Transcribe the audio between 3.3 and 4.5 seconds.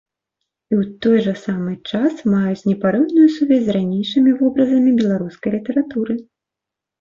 сувязь з ранейшымі